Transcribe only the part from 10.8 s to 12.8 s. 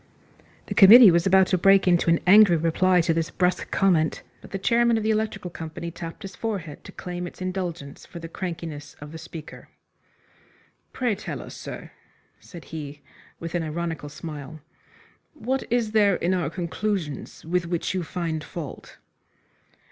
"Pray tell us, sir," said